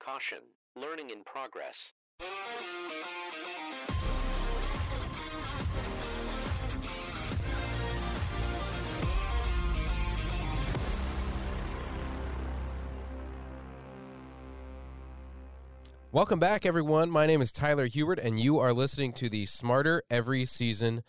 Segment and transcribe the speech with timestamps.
[0.00, 0.38] Caution.
[0.76, 1.92] Learning in progress.
[16.12, 17.10] Welcome back, everyone.
[17.10, 21.02] My name is Tyler Hubert, and you are listening to the Smarter Every Season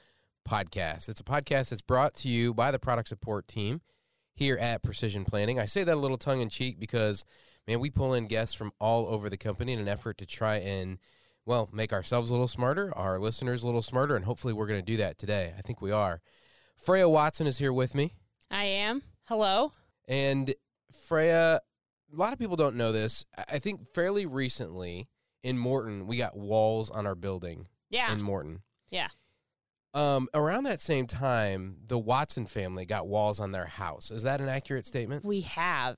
[0.48, 1.08] podcast.
[1.08, 3.82] It's a podcast that's brought to you by the product support team
[4.36, 5.60] here at Precision Planting.
[5.60, 7.24] I say that a little tongue in cheek because,
[7.68, 10.58] man, we pull in guests from all over the company in an effort to try
[10.58, 10.98] and,
[11.46, 14.80] well, make ourselves a little smarter, our listeners a little smarter, and hopefully we're going
[14.80, 15.54] to do that today.
[15.58, 16.22] I think we are.
[16.76, 18.14] Freya Watson is here with me.
[18.50, 19.04] I am.
[19.26, 19.72] Hello.
[20.08, 20.54] And
[21.08, 21.62] Freya,
[22.12, 23.26] a lot of people don't know this.
[23.50, 25.08] I think fairly recently
[25.44, 28.12] in Morton, we got walls on our building Yeah.
[28.12, 28.62] in Morton.
[28.90, 29.08] Yeah.
[29.94, 34.10] Um, around that same time, the Watson family got walls on their house.
[34.10, 35.24] Is that an accurate statement?
[35.26, 35.98] we have.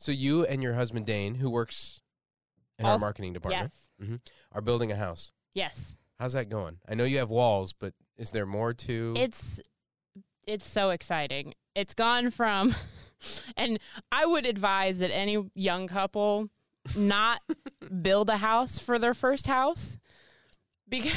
[0.00, 2.00] So you and your husband Dane, who works
[2.78, 3.90] in our Also- marketing department, Yes.
[4.02, 4.16] Mm-hmm,
[4.52, 5.30] are building a house.
[5.54, 5.96] Yes.
[6.18, 6.78] How's that going?
[6.88, 9.14] I know you have walls, but is there more to?
[9.16, 9.60] It's
[10.46, 11.54] it's so exciting.
[11.74, 12.74] It's gone from
[13.56, 13.78] and
[14.10, 16.48] I would advise that any young couple
[16.96, 17.42] not
[18.02, 19.98] build a house for their first house
[20.88, 21.12] because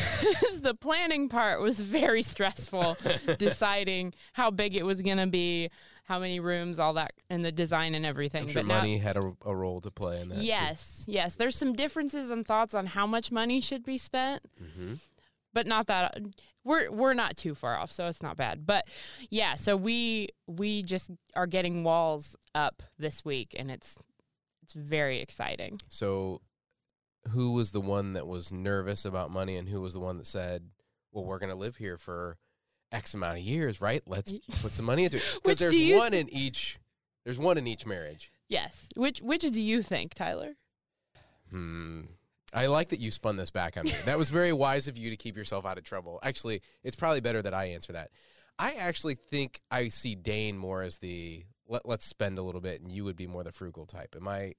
[0.61, 2.97] the planning part was very stressful
[3.39, 5.69] deciding how big it was going to be,
[6.03, 8.43] how many rooms, all that and the design and everything.
[8.43, 10.35] I'm sure But now- money had a, a role to play in that.
[10.39, 10.41] too.
[10.45, 11.35] Yes, yes.
[11.35, 14.99] There's some differences and thoughts on how much money should be spent, Mhm.
[15.53, 16.17] but not that
[16.65, 18.65] we're we're not too far off, so it's not bad.
[18.65, 18.87] But
[19.29, 23.97] yeah, so we we just are getting walls up this week, and it's
[24.61, 25.77] it's very exciting.
[25.89, 26.41] So,
[27.29, 30.25] who was the one that was nervous about money, and who was the one that
[30.25, 30.69] said,
[31.11, 32.37] "Well, we're going to live here for
[32.93, 34.01] X amount of years, right?
[34.05, 36.79] Let's put some money into it." Because there's one in each.
[37.25, 38.31] There's one in each marriage.
[38.47, 38.89] Yes.
[38.95, 40.55] Which which do you think, Tyler?
[41.49, 42.01] Hmm.
[42.53, 43.95] I like that you spun this back on me.
[44.05, 46.19] That was very wise of you to keep yourself out of trouble.
[46.21, 48.11] Actually, it's probably better that I answer that.
[48.59, 52.81] I actually think I see Dane more as the let, let's spend a little bit,
[52.81, 54.15] and you would be more the frugal type.
[54.15, 54.53] Am I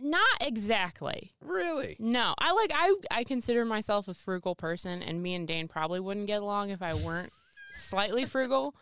[0.00, 1.32] Not exactly.
[1.40, 1.96] really?
[1.98, 6.00] No, I like I I consider myself a frugal person, and me and Dane probably
[6.00, 7.32] wouldn't get along if I weren't
[7.80, 8.74] slightly frugal.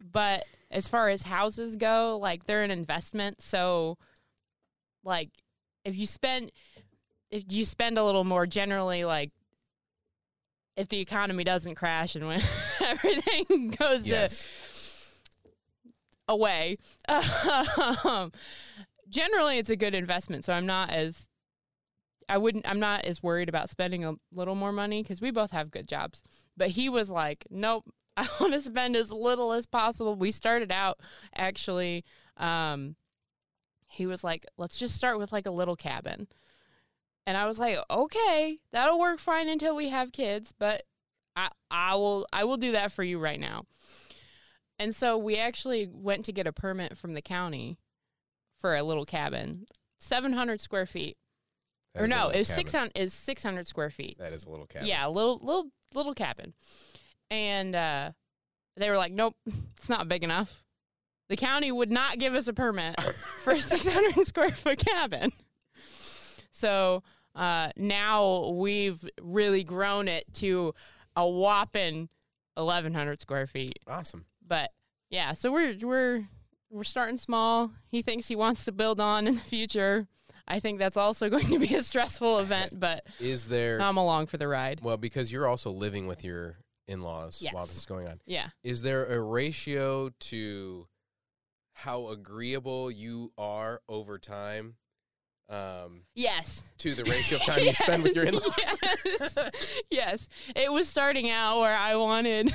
[0.00, 3.96] But as far as houses go, like they're an investment, so
[5.04, 5.30] like
[5.84, 6.52] if you spend
[7.30, 9.30] if you spend a little more, generally like
[10.76, 12.42] if the economy doesn't crash and when
[12.80, 14.28] everything goes to
[16.28, 16.76] away.
[18.04, 18.32] Um,
[19.08, 20.44] generally, it's a good investment.
[20.44, 21.28] So I'm not as
[22.28, 22.68] I wouldn't.
[22.68, 25.88] I'm not as worried about spending a little more money because we both have good
[25.88, 26.22] jobs.
[26.56, 27.84] But he was like, "Nope,
[28.16, 30.98] I want to spend as little as possible." We started out
[31.34, 32.04] actually.
[32.36, 32.96] Um,
[33.88, 36.28] he was like, "Let's just start with like a little cabin,"
[37.26, 40.82] and I was like, "Okay, that'll work fine until we have kids." But
[41.36, 43.64] I, I will, I will do that for you right now.
[44.78, 47.78] And so we actually went to get a permit from the county
[48.58, 49.66] for a little cabin,
[49.98, 51.16] 700 square feet.
[51.94, 52.66] That or no, it was cabin.
[52.66, 54.18] 600 is 600 square feet.
[54.18, 54.88] That is a little cabin.
[54.88, 56.52] Yeah, a little little little cabin.
[57.30, 58.12] And uh
[58.76, 59.34] they were like, "Nope,
[59.76, 60.62] it's not big enough."
[61.28, 63.00] The county would not give us a permit
[63.42, 65.32] for a 600 square foot cabin.
[66.50, 67.02] So,
[67.34, 70.74] uh now we've really grown it to
[71.16, 72.08] a whopping
[72.54, 73.78] 1100 square feet.
[73.86, 74.26] Awesome.
[74.46, 74.70] But
[75.10, 76.28] yeah, so we're we're
[76.76, 77.72] we're starting small.
[77.90, 80.06] He thinks he wants to build on in the future.
[80.46, 84.26] I think that's also going to be a stressful event, but Is there I'm along
[84.26, 84.80] for the ride.
[84.82, 88.20] well because you're also living with your in-laws while this is going on.
[88.26, 88.48] Yeah.
[88.62, 90.86] Is there a ratio to
[91.72, 94.76] how agreeable you are over time
[95.48, 96.62] um, Yes.
[96.78, 98.76] to the ratio of time you spend with your in-laws?
[98.82, 99.50] Yes.
[99.90, 100.28] yes.
[100.54, 102.52] It was starting out where I wanted,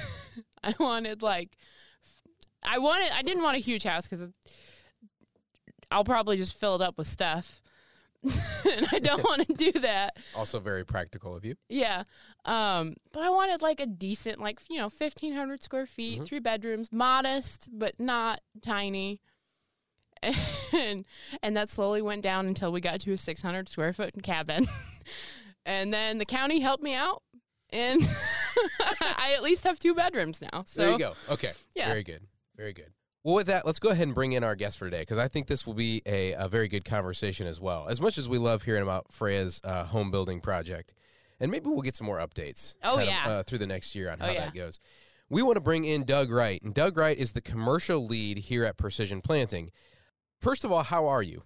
[0.63, 1.57] I wanted like,
[2.63, 4.29] I wanted, I didn't want a huge house because
[5.89, 7.61] I'll probably just fill it up with stuff.
[8.23, 10.17] and I don't want to do that.
[10.35, 11.55] Also very practical of you.
[11.69, 12.03] Yeah.
[12.45, 16.25] Um, but I wanted like a decent, like, you know, 1,500 square feet, Mhm.
[16.25, 19.19] three bedrooms, modest, but not tiny.
[20.73, 21.03] And,
[21.43, 24.67] and that slowly went down until we got to a 600 square foot cabin.
[25.65, 27.23] and then the county helped me out.
[27.71, 28.01] And
[29.01, 30.63] I at least have two bedrooms now.
[30.65, 31.13] So there you go.
[31.29, 31.51] Okay.
[31.75, 31.87] yeah.
[31.89, 32.21] Very good.
[32.61, 32.93] Very good.
[33.23, 35.27] Well, with that, let's go ahead and bring in our guest for today because I
[35.27, 37.87] think this will be a, a very good conversation as well.
[37.89, 40.93] As much as we love hearing about Freya's uh, home building project,
[41.39, 42.75] and maybe we'll get some more updates.
[42.83, 43.27] Oh, kind of, yeah.
[43.27, 44.45] uh, through the next year on Oh, how yeah.
[44.45, 44.79] that goes.
[45.27, 48.63] We want to bring in Doug Wright, and Doug Wright is the commercial lead here
[48.63, 49.71] at Precision Planting.
[50.39, 51.41] First of all, how are you?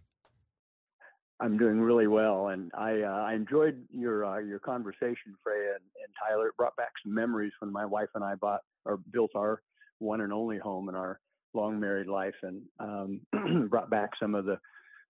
[1.39, 5.83] I'm doing really well, and I uh, I enjoyed your uh, your conversation, Freya and,
[6.03, 6.47] and, Tyler.
[6.47, 9.61] It brought back some memories when my wife and I bought or built our
[9.99, 11.19] one and only home in our
[11.53, 14.57] long married life, and um, brought back some of the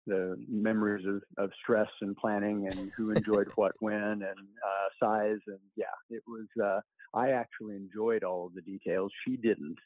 [0.07, 5.39] the memories of, of stress and planning and who enjoyed what when and uh, size
[5.47, 6.47] and yeah, it was.
[6.63, 6.81] Uh,
[7.17, 9.13] I actually enjoyed all of the details.
[9.27, 9.79] She didn't,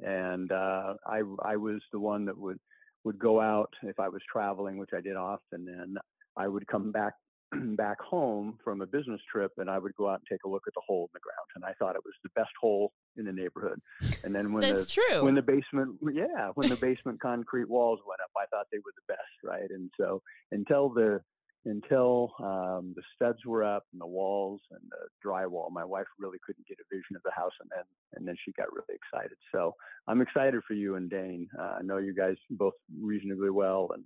[0.00, 2.58] and uh, I I was the one that would
[3.04, 5.98] would go out if I was traveling, which I did often, and
[6.36, 7.14] I would come back
[7.76, 10.64] back home from a business trip and I would go out and take a look
[10.66, 13.24] at the hole in the ground and I thought it was the best hole in
[13.24, 13.80] the neighborhood.
[14.24, 15.24] And then when the true.
[15.24, 18.92] when the basement yeah, when the basement concrete walls went up, I thought they were
[18.96, 19.70] the best, right?
[19.70, 20.22] And so
[20.52, 21.20] until the
[21.64, 26.38] until um, the studs were up and the walls and the drywall, my wife really
[26.46, 27.84] couldn't get a vision of the house, and then
[28.14, 29.36] and then she got really excited.
[29.52, 29.74] So
[30.06, 31.48] I'm excited for you and Dane.
[31.58, 34.04] Uh, I know you guys both reasonably well, and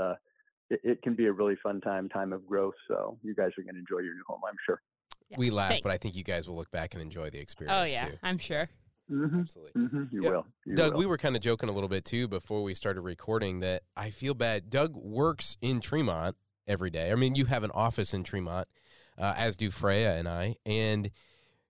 [0.00, 0.14] uh,
[0.72, 2.74] it, it, can be a really fun time, time of growth.
[2.88, 4.80] So you guys are going to enjoy your new home, I'm sure.
[5.28, 5.36] Yeah.
[5.38, 5.82] We laugh, Thanks.
[5.82, 7.76] but I think you guys will look back and enjoy the experience.
[7.78, 8.16] Oh yeah, too.
[8.22, 8.68] I'm sure.
[9.10, 9.40] Mm-hmm.
[9.40, 9.82] Absolutely.
[9.82, 10.04] Mm-hmm.
[10.10, 10.30] You yeah.
[10.30, 10.46] will.
[10.64, 11.00] You Doug, will.
[11.00, 14.10] we were kind of joking a little bit too before we started recording that I
[14.10, 14.70] feel bad.
[14.70, 16.36] Doug works in Tremont
[16.66, 17.12] every day.
[17.12, 18.68] I mean, you have an office in Tremont,
[19.18, 20.56] uh, as do Freya and I.
[20.64, 21.10] And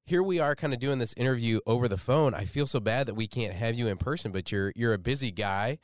[0.05, 2.35] here we are kind of doing this interview over the phone.
[2.35, 4.99] I feel so bad that we can't have you in person, but you're you're a
[4.99, 5.79] busy guy.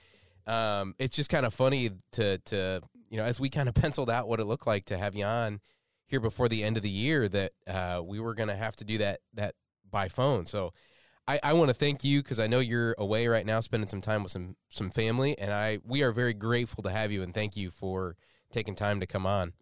[0.46, 4.10] Um, it's just kind of funny to to you know as we kind of penciled
[4.10, 5.60] out what it looked like to have you on
[6.06, 8.84] here before the end of the year that uh, we were going to have to
[8.84, 9.54] do that that
[9.90, 10.46] by phone.
[10.46, 10.72] So
[11.26, 14.00] I, I want to thank you because I know you're away right now, spending some
[14.00, 17.34] time with some some family, and I we are very grateful to have you and
[17.34, 18.16] thank you for
[18.50, 19.52] taking time to come on.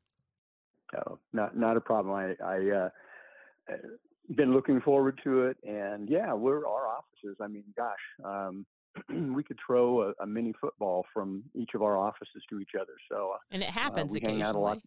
[0.96, 2.14] Oh, not not a problem.
[2.14, 2.88] I I uh,
[3.72, 3.76] uh,
[4.36, 7.36] been looking forward to it, and yeah, we're our offices.
[7.40, 7.94] I mean, gosh,
[8.24, 8.64] um,
[9.08, 12.92] we could throw a, a, mini football from each of our offices to each other.
[13.10, 14.40] So uh, and it happens uh, we occasionally.
[14.40, 14.78] Hang out a lot.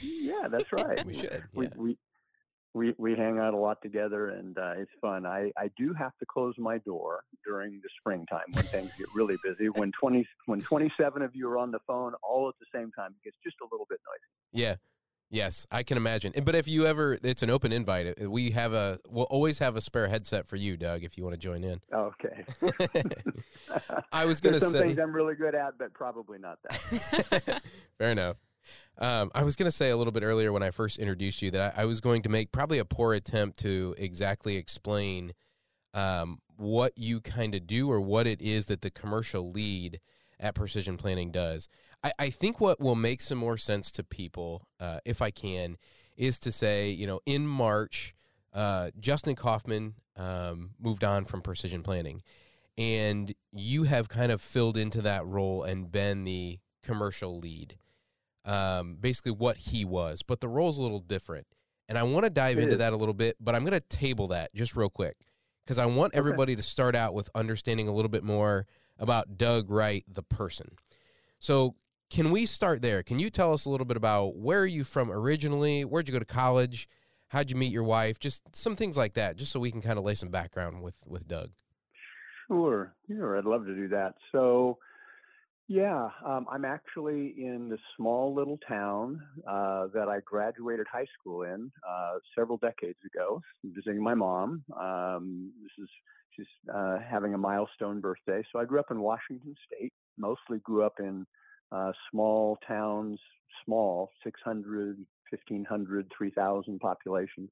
[0.00, 1.04] Yeah, that's right.
[1.04, 1.30] we should.
[1.32, 1.38] Yeah.
[1.54, 1.98] We, we
[2.74, 5.26] we we hang out a lot together and uh, it's fun.
[5.26, 9.36] I, I do have to close my door during the springtime when things get really
[9.42, 9.68] busy.
[9.68, 12.90] When twenty when twenty seven of you are on the phone all at the same
[12.92, 14.64] time, it gets just a little bit noisy.
[14.64, 14.76] Yeah.
[15.32, 16.34] Yes, I can imagine.
[16.44, 18.28] But if you ever, it's an open invite.
[18.28, 21.32] We have a, we'll always have a spare headset for you, Doug, if you want
[21.32, 21.80] to join in.
[21.90, 22.44] Okay.
[24.12, 27.62] I was going to say some things I'm really good at, but probably not that.
[27.98, 28.36] Fair enough.
[28.98, 31.50] Um, I was going to say a little bit earlier when I first introduced you
[31.52, 35.32] that I, I was going to make probably a poor attempt to exactly explain
[35.94, 39.98] um, what you kind of do or what it is that the commercial lead
[40.38, 41.70] at Precision Planting does.
[42.02, 45.76] I, I think what will make some more sense to people, uh, if I can,
[46.16, 48.14] is to say, you know, in March,
[48.52, 52.22] uh, Justin Kaufman um, moved on from Precision Planting,
[52.76, 57.76] and you have kind of filled into that role and been the commercial lead
[58.44, 61.46] um, basically what he was, but the role's a little different.
[61.88, 62.78] And I want to dive it into is.
[62.78, 65.16] that a little bit, but I'm going to table that just real quick
[65.64, 66.56] because I want everybody okay.
[66.56, 68.66] to start out with understanding a little bit more
[68.98, 70.76] about Doug Wright, the person.
[71.38, 71.74] So,
[72.12, 73.02] can we start there?
[73.02, 75.82] Can you tell us a little bit about where are you from originally?
[75.82, 76.86] Where'd you go to college?
[77.28, 78.18] How'd you meet your wife?
[78.20, 80.96] Just some things like that, just so we can kind of lay some background with
[81.06, 81.48] with Doug.
[82.48, 83.38] Sure, sure.
[83.38, 84.12] I'd love to do that.
[84.30, 84.76] So,
[85.68, 91.44] yeah, um, I'm actually in the small little town uh, that I graduated high school
[91.44, 94.64] in uh, several decades ago, visiting my mom.
[94.78, 95.88] Um, this is
[96.36, 99.94] she's uh, having a milestone birthday, so I grew up in Washington State.
[100.18, 101.26] Mostly grew up in
[101.72, 103.18] uh, small towns,
[103.64, 104.98] small 600,
[105.30, 107.48] 1500, 3000 population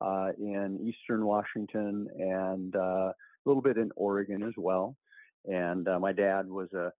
[0.00, 4.96] uh, in eastern Washington and uh, a little bit in Oregon as well.
[5.44, 6.92] And my dad was a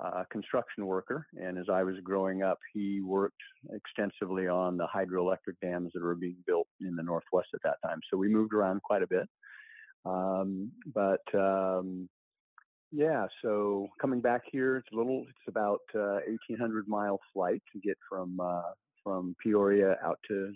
[0.00, 3.40] uh, construction worker, and as I was growing up, he worked
[3.72, 8.00] extensively on the hydroelectric dams that were being built in the Northwest at that time.
[8.10, 9.28] So we moved around quite a bit.
[10.04, 12.08] Um, but um,
[12.94, 17.80] yeah, so coming back here, it's a little, it's about uh, 1,800 mile flight to
[17.80, 18.62] get from uh,
[19.02, 20.50] from Peoria out to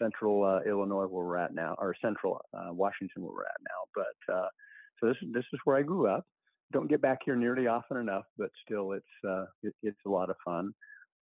[0.00, 4.04] central uh, Illinois where we're at now, or central uh, Washington where we're at now.
[4.26, 4.48] But uh,
[5.00, 6.24] so this this is where I grew up
[6.72, 10.30] don't get back here nearly often enough, but still, it's uh, it, it's a lot
[10.30, 10.72] of fun.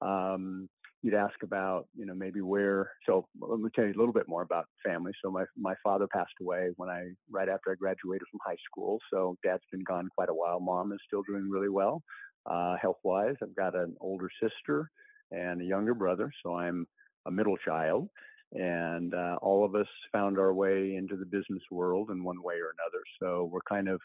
[0.03, 0.69] Um,
[1.07, 2.91] you'd ask about, you know, maybe where.
[3.07, 5.13] So let me tell you a little bit more about family.
[5.25, 8.99] So my my father passed away when I right after I graduated from high school.
[9.13, 10.59] So dad's been gone quite a while.
[10.59, 12.03] Mom is still doing really well,
[12.45, 13.37] uh, health wise.
[13.41, 14.91] I've got an older sister
[15.31, 16.33] and a younger brother.
[16.43, 16.89] So I'm
[17.27, 18.09] a middle child.
[18.53, 22.55] And uh, all of us found our way into the business world in one way
[22.55, 23.03] or another.
[23.21, 24.01] So we're kind of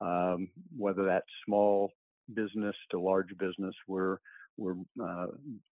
[0.00, 1.90] um, whether that's small
[2.34, 4.18] business to large business, we're
[4.56, 5.26] we're uh,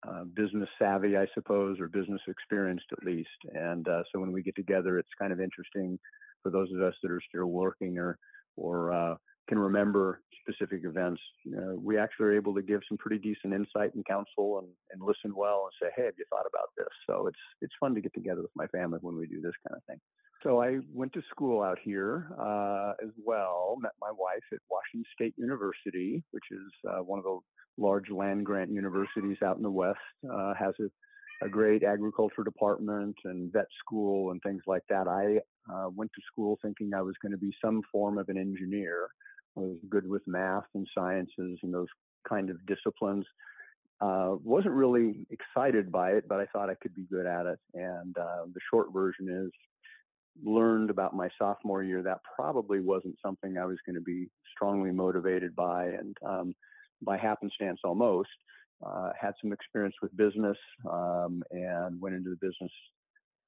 [0.08, 3.30] uh, business savvy, I suppose, or business experienced at least.
[3.54, 6.00] And uh, so when we get together, it's kind of interesting
[6.44, 8.18] for those of us that are still working or
[8.58, 9.16] or uh,
[9.48, 11.22] can remember specific events.
[11.78, 15.34] we actually are able to give some pretty decent insight and counsel and, and listen
[15.36, 16.88] well and say, hey, have you thought about this?
[17.08, 19.78] So it's it's fun to get together with my family when we do this kind
[19.78, 20.00] of thing.
[20.44, 23.78] So I went to school out here uh, as well.
[23.80, 27.40] Met my wife at Washington State University, which is uh, one of the
[27.82, 29.98] large land grant universities out in the West.
[30.32, 35.08] Uh, has a, a, great agriculture department and vet school and things like that.
[35.08, 35.40] I
[35.74, 39.08] uh, went to school thinking I was going to be some form of an engineer.
[39.58, 41.88] I was good with math and sciences and those
[42.28, 43.26] kind of disciplines.
[44.00, 47.60] Uh, wasn't really excited by it, but I thought I could be good at it.
[47.74, 49.52] And uh, the short version is
[50.44, 54.92] learned about my sophomore year that probably wasn't something I was going to be strongly
[54.92, 55.86] motivated by.
[55.86, 56.56] And um,
[57.02, 58.30] by happenstance almost,
[58.86, 60.58] uh, had some experience with business
[60.90, 62.72] um, and went into the business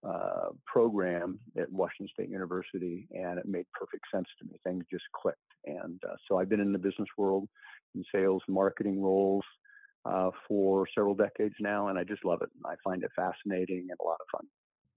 [0.07, 4.59] uh, program at Washington State University, and it made perfect sense to me.
[4.63, 7.47] Things just clicked, and uh, so I've been in the business world
[7.95, 9.43] in sales, and marketing roles
[10.05, 12.49] uh, for several decades now, and I just love it.
[12.65, 14.47] I find it fascinating and a lot of fun.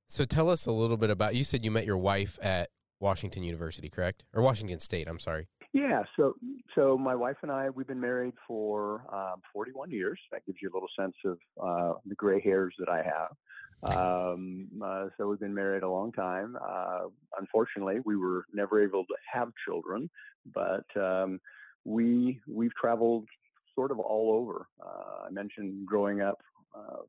[0.09, 1.35] So tell us a little bit about.
[1.35, 2.71] You said you met your wife at
[3.01, 4.25] Washington University, correct?
[4.33, 5.09] Or Washington State?
[5.09, 5.49] I'm sorry.
[5.77, 6.33] Yeah, so
[6.75, 10.19] so my wife and I we've been married for um, 41 years.
[10.33, 13.37] That gives you a little sense of uh, the gray hairs that I have.
[13.95, 16.57] Um, uh, so we've been married a long time.
[16.67, 20.09] Uh, unfortunately, we were never able to have children,
[20.55, 21.41] but um,
[21.85, 23.29] we we've traveled
[23.75, 24.69] sort of all over.
[24.83, 26.39] Uh, I mentioned growing up.
[26.75, 27.03] Uh,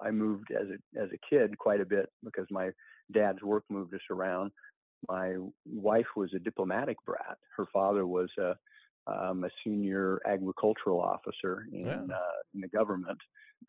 [0.00, 2.70] I moved as a as a kid quite a bit because my
[3.12, 4.52] dad's work moved us around.
[5.08, 5.34] My
[5.66, 7.38] wife was a diplomatic brat.
[7.56, 8.54] Her father was a
[9.06, 11.94] um, a senior agricultural officer in yeah.
[11.94, 13.18] uh, in the government,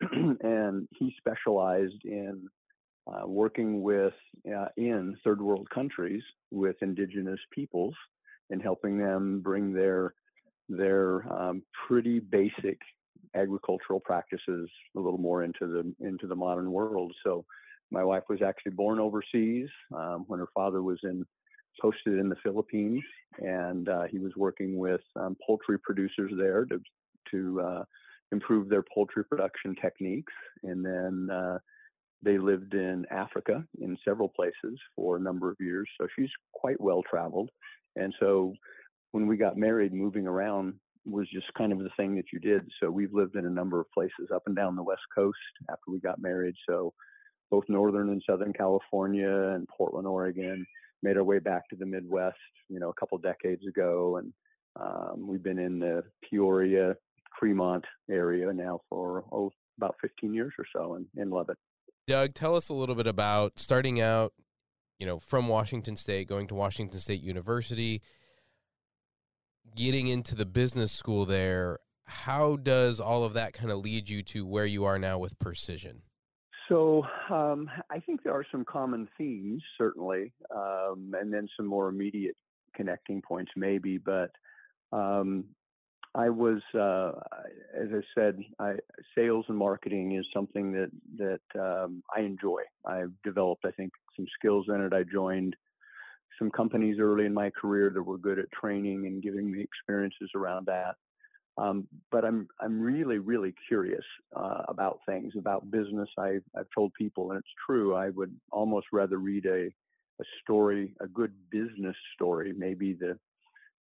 [0.42, 2.48] and he specialized in
[3.06, 4.14] uh, working with
[4.56, 7.94] uh, in third world countries with indigenous peoples
[8.50, 10.14] and helping them bring their
[10.68, 12.78] their um, pretty basic
[13.34, 17.12] agricultural practices a little more into the into the modern world.
[17.24, 17.44] So
[17.90, 21.24] my wife was actually born overseas um, when her father was in
[21.80, 23.02] posted in the Philippines,
[23.38, 26.80] and uh, he was working with um, poultry producers there to
[27.30, 27.84] to uh,
[28.32, 30.32] improve their poultry production techniques.
[30.62, 31.58] And then uh,
[32.22, 35.88] they lived in Africa in several places for a number of years.
[36.00, 37.50] So she's quite well traveled.
[37.96, 38.54] And so
[39.12, 40.74] when we got married, moving around
[41.06, 42.62] was just kind of the thing that you did.
[42.80, 45.36] So we've lived in a number of places up and down the West Coast
[45.70, 46.54] after we got married.
[46.68, 46.92] So
[47.50, 50.66] both Northern and Southern California and Portland, Oregon,
[51.02, 52.36] made our way back to the Midwest,
[52.68, 54.18] you know, a couple decades ago.
[54.18, 54.32] And
[54.80, 56.96] um, we've been in the Peoria,
[57.38, 61.58] Tremont area now for, oh, about 15 years or so and, and love it.
[62.06, 64.32] Doug, tell us a little bit about starting out,
[64.98, 68.02] you know, from Washington State, going to Washington State University,
[69.74, 74.22] getting into the business school there, how does all of that kind of lead you
[74.22, 76.02] to where you are now with precision?
[76.68, 81.88] So um, I think there are some common themes, certainly, um, and then some more
[81.88, 82.36] immediate
[82.74, 83.98] connecting points, maybe.
[83.98, 84.30] But
[84.92, 85.44] um,
[86.14, 87.12] I was, uh,
[87.76, 88.74] as I said, I,
[89.16, 92.62] sales and marketing is something that that um, I enjoy.
[92.86, 94.92] I've developed, I think, some skills in it.
[94.92, 95.56] I joined
[96.38, 100.30] some companies early in my career that were good at training and giving me experiences
[100.34, 100.96] around that.
[101.56, 106.08] Um, but I'm I'm really really curious uh, about things about business.
[106.18, 107.94] I I've told people, and it's true.
[107.94, 109.70] I would almost rather read a
[110.20, 113.18] a story, a good business story, maybe the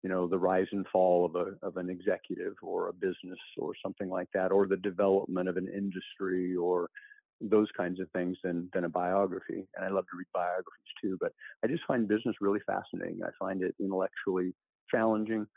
[0.03, 3.73] you know the rise and fall of a of an executive or a business or
[3.83, 6.89] something like that, or the development of an industry or
[7.41, 9.67] those kinds of things than than a biography.
[9.75, 13.21] And I love to read biographies too, but I just find business really fascinating.
[13.23, 14.53] I find it intellectually
[14.91, 15.47] challenging.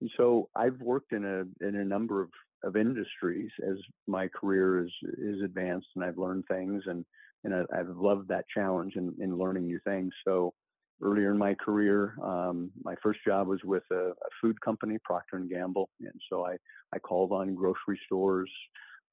[0.00, 2.30] And so I've worked in a in a number of,
[2.62, 7.04] of industries as my career is is advanced and I've learned things and
[7.44, 10.12] and I, have loved that challenge in, in learning new things.
[10.26, 10.54] So
[11.02, 15.36] earlier in my career, um, my first job was with a, a food company, Procter
[15.36, 16.56] and Gamble, and so I
[16.94, 18.50] I called on grocery stores,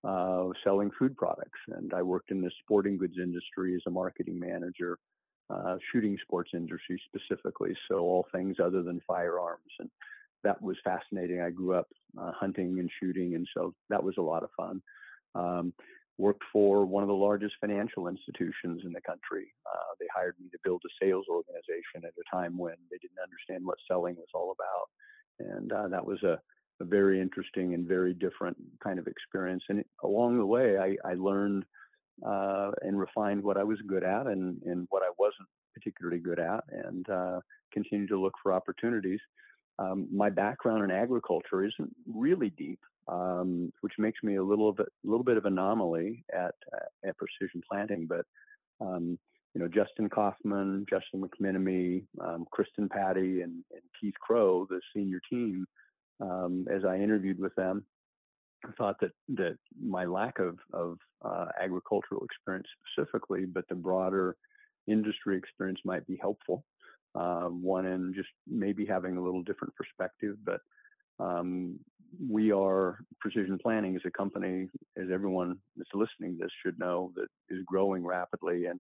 [0.04, 1.60] uh, selling food products.
[1.70, 4.98] And I worked in the sporting goods industry as a marketing manager,
[5.50, 7.76] uh, shooting sports industry specifically.
[7.90, 9.72] So all things other than firearms.
[9.80, 9.90] And
[10.43, 11.41] that was fascinating.
[11.41, 11.88] I grew up
[12.19, 13.36] uh, hunting and shooting.
[13.36, 14.81] And so that was a lot of fun.
[15.36, 15.74] Um,
[16.17, 19.48] worked for one of the largest financial institutions in the country.
[19.65, 23.24] Uh, they hired me to build a sales organization at a time when they didn't
[23.24, 25.50] understand what selling was all about.
[25.55, 26.39] And uh, that was a
[26.81, 29.63] a very interesting and very different kind of experience.
[29.69, 31.63] And along the way, I, I learned
[32.25, 36.39] uh, and refined what I was good at and, and what I wasn't particularly good
[36.39, 37.39] at, and uh,
[37.71, 39.19] continued to look for opportunities.
[39.82, 44.88] Um, my background in agriculture isn't really deep, um, which makes me a little bit,
[44.88, 48.08] a little bit of anomaly at uh, at precision planting.
[48.08, 48.26] But
[48.80, 49.18] um,
[49.54, 55.20] you know, Justin Kaufman, Justin McMenemy, um, Kristen Patty, and, and, Keith Crow, the senior
[55.30, 55.66] team,
[56.22, 57.84] um, as I interviewed with them,
[58.78, 64.36] thought that that my lack of of uh, agricultural experience specifically, but the broader
[64.88, 66.64] industry experience might be helpful.
[67.13, 70.62] Uh, one in just maybe having a little different perspective, but
[71.20, 71.77] um,
[72.30, 77.12] we are precision Planting as a company, as everyone that's listening to this should know,
[77.15, 78.80] that is growing rapidly, and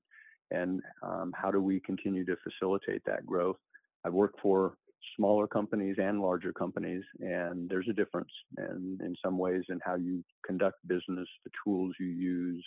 [0.51, 3.57] and um, how do we continue to facilitate that growth?
[4.05, 4.75] I've worked for
[5.15, 9.95] smaller companies and larger companies, and there's a difference in, in some ways in how
[9.95, 12.65] you conduct business, the tools you use,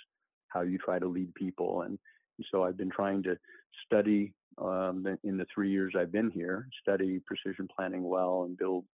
[0.49, 1.83] how you try to lead people.
[1.83, 1.99] And,
[2.38, 3.37] and so I've been trying to
[3.87, 8.84] study um, in the three years I've been here, study precision planting well and build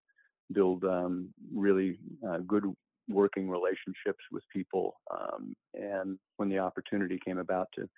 [0.53, 1.99] build um, really
[2.29, 2.65] uh, good
[3.09, 5.01] working relationships with people.
[5.11, 7.89] Um, and when the opportunity came about to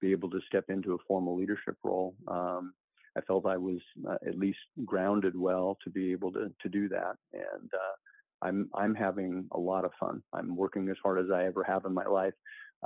[0.00, 2.72] be able to step into a formal leadership role, um,
[3.16, 6.88] I felt I was uh, at least grounded well to be able to to do
[6.88, 7.16] that.
[7.32, 10.22] And uh, I'm I'm having a lot of fun.
[10.32, 12.34] I'm working as hard as I ever have in my life,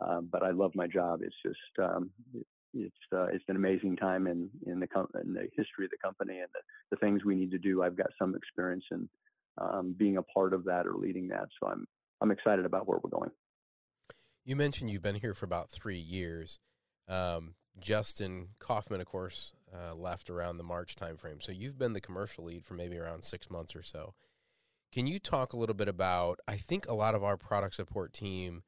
[0.01, 1.21] uh, but I love my job.
[1.23, 2.11] It's just um,
[2.75, 5.99] it's uh, it's an amazing time in in the com- in the history of the
[6.03, 7.83] company and the, the things we need to do.
[7.83, 9.09] I've got some experience in
[9.59, 11.87] um, being a part of that or leading that, so I'm
[12.21, 13.31] I'm excited about where we're going.
[14.45, 16.59] You mentioned you've been here for about three years.
[17.09, 21.43] Um, Justin Kaufman, of course, uh, left around the March timeframe.
[21.43, 24.15] So you've been the commercial lead for maybe around six months or so.
[24.93, 26.39] Can you talk a little bit about?
[26.47, 28.63] I think a lot of our product support team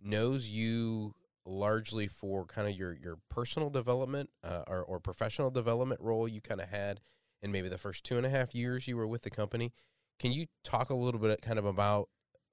[0.00, 1.14] knows you
[1.44, 6.40] largely for kind of your your personal development uh, or, or professional development role you
[6.40, 7.00] kind of had
[7.42, 9.72] in maybe the first two and a half years you were with the company.
[10.18, 12.08] Can you talk a little bit kind of about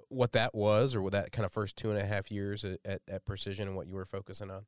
[0.08, 2.80] what that was or what that kind of first two and a half years at,
[2.84, 4.66] at, at Precision and what you were focusing on?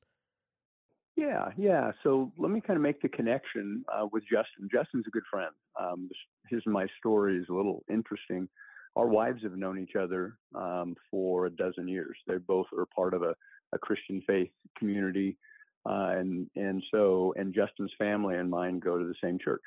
[1.18, 1.92] Yeah, yeah.
[2.04, 4.70] So let me kind of make the connection uh, with Justin.
[4.72, 5.52] Justin's a good friend.
[5.80, 6.10] Um,
[6.50, 8.48] his and my story is a little interesting.
[8.96, 12.18] Our wives have known each other um, for a dozen years.
[12.28, 13.36] They both are part of a,
[13.74, 15.38] a Christian faith community,
[15.86, 19.62] uh, and and so and Justin's family and mine go to the same church.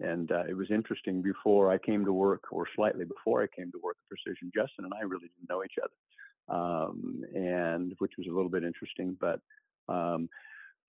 [0.00, 3.72] And uh, it was interesting before I came to work, or slightly before I came
[3.72, 4.52] to work at Precision.
[4.54, 8.64] Justin and I really didn't know each other, um, and which was a little bit
[8.64, 9.40] interesting, but.
[9.88, 10.28] Um,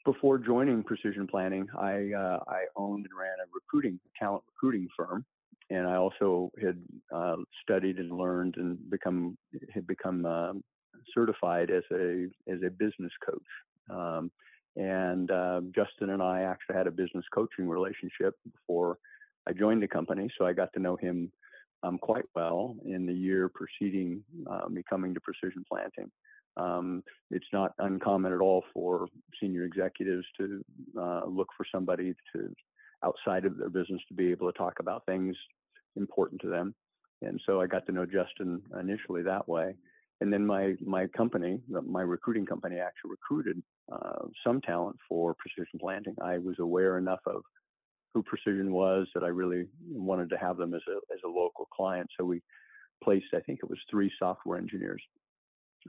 [0.05, 5.25] before joining Precision Planting, I uh, I owned and ran a recruiting talent recruiting firm,
[5.69, 6.81] and I also had
[7.13, 9.37] uh, studied and learned and become
[9.73, 10.63] had become um,
[11.13, 13.49] certified as a as a business coach.
[13.89, 14.31] Um,
[14.75, 18.97] and uh, Justin and I actually had a business coaching relationship before
[19.47, 21.31] I joined the company, so I got to know him
[21.83, 26.11] um, quite well in the year preceding uh, me coming to Precision Planting.
[26.57, 29.07] Um, it's not uncommon at all for
[29.41, 30.61] senior executives to
[30.99, 32.53] uh, look for somebody to
[33.03, 35.35] outside of their business to be able to talk about things
[35.95, 36.75] important to them.
[37.21, 39.75] And so I got to know Justin initially that way.
[40.21, 45.79] And then my my company, my recruiting company, actually recruited uh, some talent for precision
[45.79, 46.15] planting.
[46.21, 47.41] I was aware enough of
[48.13, 51.67] who Precision was that I really wanted to have them as a as a local
[51.73, 52.09] client.
[52.17, 52.41] So we
[53.03, 55.01] placed, I think it was three software engineers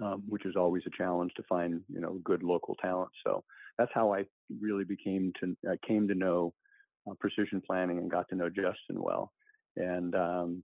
[0.02, 3.10] um, which is always a challenge to find you know good local talent.
[3.24, 3.44] So
[3.78, 4.24] that's how I
[4.60, 6.54] really became to I came to know
[7.08, 9.32] uh, precision planting and got to know Justin well.
[9.76, 10.62] And um,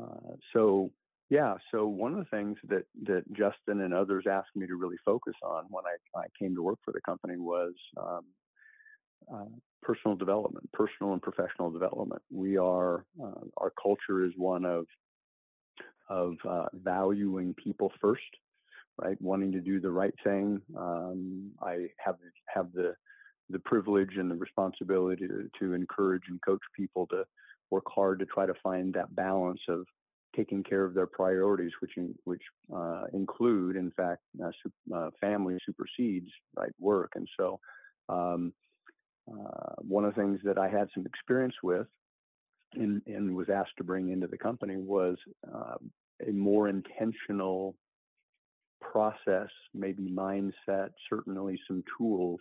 [0.00, 0.90] uh, so
[1.32, 4.98] yeah, so one of the things that that Justin and others asked me to really
[5.02, 8.24] focus on when I, I came to work for the company was um,
[9.32, 9.44] uh,
[9.80, 12.20] personal development, personal and professional development.
[12.30, 14.84] We are uh, our culture is one of
[16.10, 18.22] of uh, valuing people first
[19.02, 19.16] right?
[19.22, 20.60] Wanting to do the right thing.
[20.76, 22.16] Um, I have
[22.54, 22.94] have the
[23.50, 27.24] the privilege and the responsibility to, to encourage and coach people to
[27.70, 29.86] work hard to try to find that balance of
[30.34, 32.42] taking care of their priorities, which in, which
[32.74, 34.50] uh, include, in fact, uh,
[34.94, 37.12] uh, family supersedes right work.
[37.14, 37.60] And so,
[38.08, 38.52] um,
[39.30, 41.86] uh, one of the things that I had some experience with,
[42.74, 45.16] and, and was asked to bring into the company, was
[45.54, 45.74] uh,
[46.26, 47.76] a more intentional
[48.80, 52.40] process, maybe mindset, certainly some tools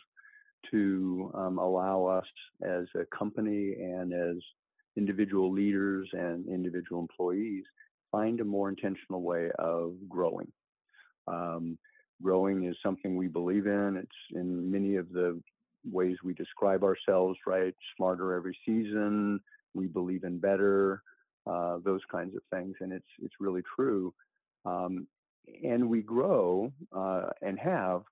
[0.71, 2.25] to um, allow us
[2.63, 4.37] as a company and as
[4.97, 7.63] individual leaders and individual employees
[8.11, 10.51] find a more intentional way of growing.
[11.27, 11.77] Um,
[12.21, 13.97] growing is something we believe in.
[13.97, 15.41] It's in many of the
[15.89, 17.73] ways we describe ourselves, right?
[17.95, 19.39] Smarter every season.
[19.73, 21.01] We believe in better,
[21.47, 24.13] uh, those kinds of things, and it's it's really true.
[24.65, 25.07] Um,
[25.63, 28.03] and we grow uh, and have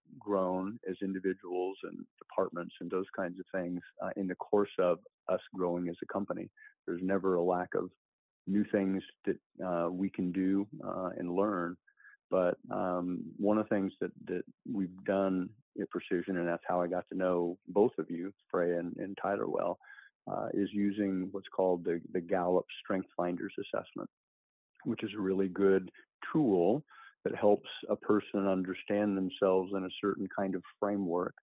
[1.10, 4.95] individuals and departments and those kinds of things uh, in the course of
[5.34, 6.48] us growing as a company.
[6.86, 7.89] There's never a lack of
[8.48, 11.76] new things that uh, we can do uh, and learn.
[12.32, 15.50] But um, one of the things that, that we've done
[15.82, 19.17] at Precision, and that's how I got to know both of you, Freya and, and
[19.22, 19.80] Tyler, well,
[20.32, 24.10] uh, is using what's called the, the Gallup Strength Finders Assessment,
[24.86, 25.89] which is a really good
[26.32, 26.84] tool
[27.23, 31.36] that helps a person understand themselves in a certain kind of framework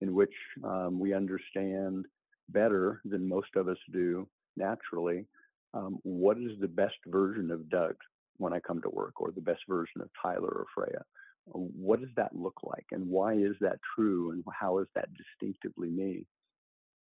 [0.00, 2.06] in which um, we understand
[2.50, 5.26] better than most of us do naturally
[5.74, 7.96] um, what is the best version of Doug
[8.36, 11.02] when I come to work, or the best version of Tyler or Freya?
[11.46, 15.90] What does that look like, and why is that true, and how is that distinctively
[15.90, 16.24] me?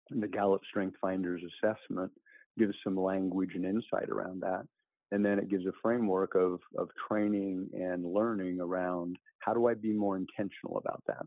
[0.09, 2.11] And the Gallup Strength Finders assessment
[2.57, 4.65] gives some language and insight around that.
[5.11, 9.73] And then it gives a framework of, of training and learning around how do I
[9.73, 11.25] be more intentional about that.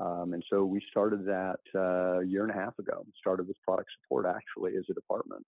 [0.00, 3.04] Um, and so we started that uh, a year and a half ago.
[3.18, 5.44] Started with product support actually as a department,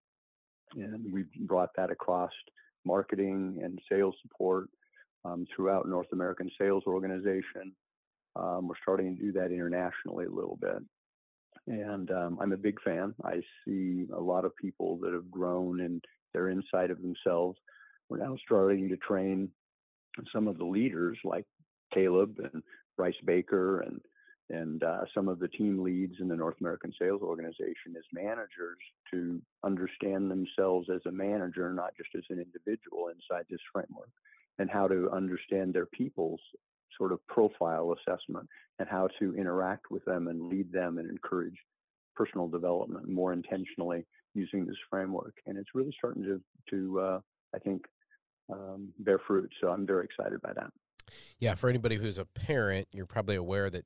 [0.75, 2.33] and we brought that across
[2.85, 4.69] marketing and sales support
[5.25, 7.73] um, throughout North American sales organization.
[8.37, 10.83] Um, we're starting to do that internationally a little bit.
[11.67, 13.15] And um, I'm a big fan.
[13.25, 16.03] I see a lot of people that have grown and
[16.33, 17.59] they're inside of themselves.
[18.09, 19.51] We're now starting to train
[20.33, 21.45] some of the leaders like
[21.95, 22.63] Caleb and
[22.97, 24.01] Bryce Baker and
[24.51, 28.79] and uh, some of the team leads in the North American sales organization as managers
[29.13, 34.11] to understand themselves as a manager, not just as an individual inside this framework,
[34.59, 36.41] and how to understand their people's
[36.99, 38.49] sort of profile assessment
[38.81, 41.57] and how to interact with them and lead them and encourage
[42.17, 45.35] personal development more intentionally using this framework.
[45.47, 46.41] And it's really starting to,
[46.71, 47.21] to uh,
[47.55, 47.87] I think,
[48.53, 49.51] um, bear fruit.
[49.61, 50.73] So I'm very excited by that.
[51.39, 53.85] Yeah, for anybody who's a parent, you're probably aware that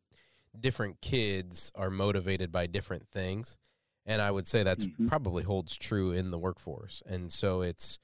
[0.58, 3.56] different kids are motivated by different things.
[4.06, 5.08] And I would say that's mm-hmm.
[5.08, 7.02] probably holds true in the workforce.
[7.06, 7.98] And so it's,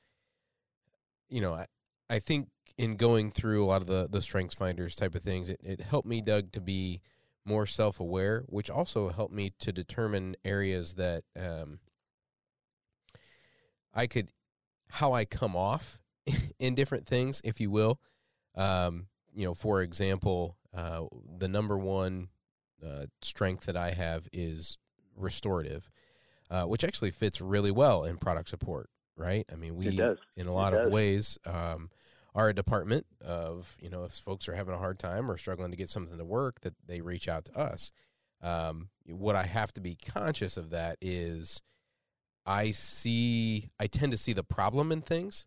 [1.29, 1.67] you know, I,
[2.09, 2.49] I think
[2.79, 5.81] in going through a lot of the, the strengths finders type of things, it, it
[5.83, 7.03] helped me, Doug, to be
[7.45, 11.81] more self aware, which also helped me to determine areas that um,
[13.95, 14.29] I could,
[14.89, 16.01] how I come off
[16.59, 18.01] in different things, if you will.
[18.55, 21.05] Um, you know, for example, uh,
[21.39, 22.29] the number one
[22.85, 24.79] uh, strength that I have is
[25.17, 25.91] restorative,
[26.51, 28.91] uh, which actually fits really well in product support.
[29.17, 29.45] Right?
[29.53, 29.87] I mean, we
[30.37, 31.91] in a lot of ways um,
[32.35, 35.71] are a department of you know if folks are having a hard time or struggling
[35.71, 37.93] to get something to work, that they reach out to us.
[38.43, 41.61] Um, what I have to be conscious of that is
[42.51, 45.47] I see I tend to see the problem in things,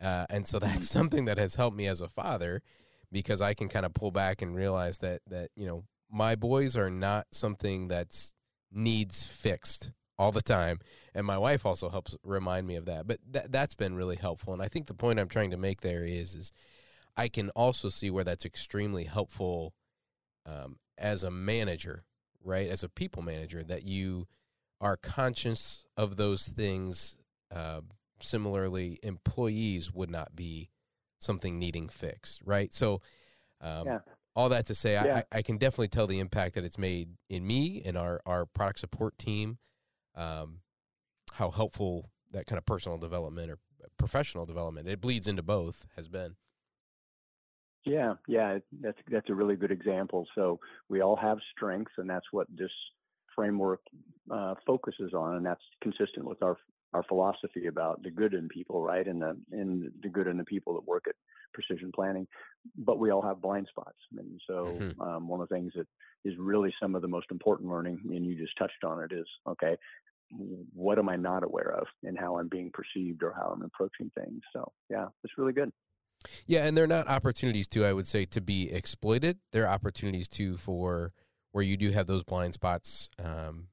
[0.00, 0.82] uh, and so that's mm-hmm.
[0.82, 2.62] something that has helped me as a father
[3.12, 6.76] because I can kind of pull back and realize that that you know my boys
[6.76, 8.32] are not something that's
[8.72, 10.78] needs fixed all the time
[11.14, 14.52] and my wife also helps remind me of that but that that's been really helpful
[14.52, 16.52] and i think the point i'm trying to make there is is
[17.16, 19.72] i can also see where that's extremely helpful
[20.46, 22.04] um, as a manager
[22.44, 24.28] right as a people manager that you
[24.80, 27.16] are conscious of those things
[27.54, 27.80] uh,
[28.20, 30.70] similarly employees would not be
[31.18, 33.00] something needing fixed right so
[33.60, 33.98] um, yeah
[34.36, 35.22] all that to say, yeah.
[35.32, 38.46] I, I can definitely tell the impact that it's made in me and our, our
[38.46, 39.58] product support team.
[40.14, 40.60] Um,
[41.34, 43.58] how helpful that kind of personal development or
[43.96, 46.36] professional development it bleeds into both has been.
[47.84, 50.26] Yeah, yeah, that's that's a really good example.
[50.34, 52.70] So we all have strengths, and that's what this
[53.34, 53.80] framework
[54.30, 56.56] uh, focuses on, and that's consistent with our
[56.92, 60.44] our philosophy about the good in people, right, and the in the good in the
[60.44, 61.14] people that work at
[61.52, 62.26] precision planting,
[62.76, 63.98] but we all have blind spots.
[64.16, 65.00] And so, mm-hmm.
[65.00, 65.86] um, one of the things that
[66.24, 69.26] is really some of the most important learning, and you just touched on it, is
[69.48, 69.76] okay,
[70.72, 74.10] what am I not aware of and how I'm being perceived or how I'm approaching
[74.16, 74.40] things.
[74.52, 75.72] So, yeah, it's really good.
[76.46, 79.38] Yeah, and they're not opportunities to, I would say, to be exploited.
[79.52, 81.12] They're opportunities to for
[81.52, 83.68] where you do have those blind spots um,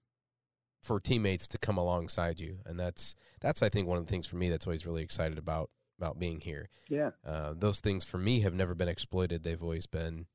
[0.81, 4.27] for teammates to come alongside you, and that's that's I think one of the things
[4.27, 6.69] for me that's always really excited about about being here.
[6.89, 7.11] Yeah.
[7.25, 9.43] Uh, those things for me have never been exploited.
[9.43, 10.27] They've always been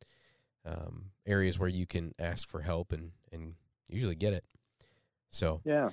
[0.64, 3.54] um, areas where you can ask for help and, and
[3.88, 4.44] usually get it.
[5.30, 5.90] So, yeah.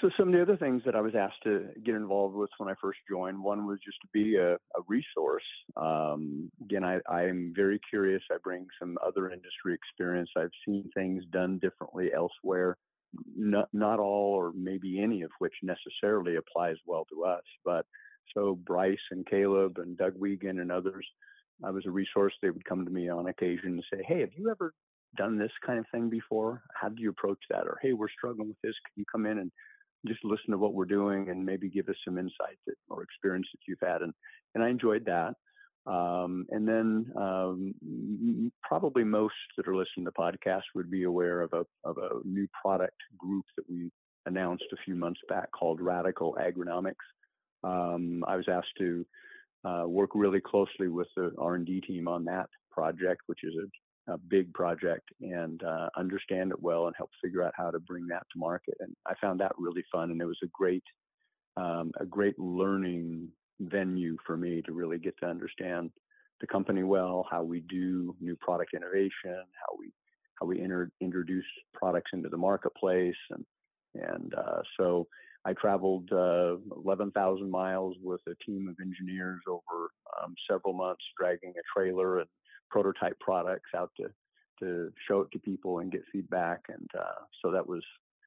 [0.00, 2.68] So some of the other things that I was asked to get involved with when
[2.68, 5.44] I first joined, one was just to be a, a resource.
[5.76, 8.22] Um, again, I, I'm very curious.
[8.30, 10.28] I bring some other industry experience.
[10.36, 12.76] I've seen things done differently elsewhere.
[13.34, 17.44] Not, not all, or maybe any of which necessarily applies well to us.
[17.64, 17.86] But
[18.34, 21.06] so Bryce and Caleb and Doug Wiegand and others,
[21.64, 22.34] I was a resource.
[22.42, 24.74] They would come to me on occasion and say, "Hey, have you ever
[25.16, 26.62] done this kind of thing before?
[26.74, 28.74] How do you approach that?" Or, "Hey, we're struggling with this.
[28.84, 29.50] Can you come in and
[30.06, 33.46] just listen to what we're doing and maybe give us some insight that, or experience
[33.52, 34.02] that you've had.
[34.02, 34.12] And,
[34.54, 35.34] and I enjoyed that.
[35.86, 41.42] Um, and then um, probably most that are listening to the podcast would be aware
[41.42, 43.90] of a, of a new product group that we
[44.26, 46.94] announced a few months back called Radicle Agronomics.
[47.62, 49.06] Um, I was asked to
[49.64, 53.66] uh, work really closely with the R&D team on that project, which is a
[54.08, 58.06] a big project and uh, understand it well and help figure out how to bring
[58.06, 58.74] that to market.
[58.80, 60.84] And I found that really fun, and it was a great,
[61.56, 63.28] um, a great learning
[63.60, 65.90] venue for me to really get to understand
[66.40, 69.92] the company well, how we do new product innovation, how we
[70.38, 73.44] how we inter- introduce products into the marketplace, and
[73.94, 75.06] and uh, so
[75.46, 79.90] I traveled uh, 11,000 miles with a team of engineers over
[80.20, 82.28] um, several months, dragging a trailer and
[82.70, 84.08] prototype products out to
[84.60, 86.60] to show it to people and get feedback.
[86.68, 87.82] And uh, so that was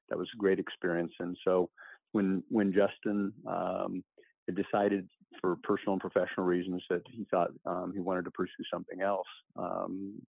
[0.09, 1.13] that was a great experience.
[1.19, 1.69] And so
[2.11, 4.03] when when Justin um,
[4.51, 5.07] decided
[5.41, 9.27] for personal and professional reasons that he thought um, he wanted to pursue something else.
[9.55, 10.21] Um,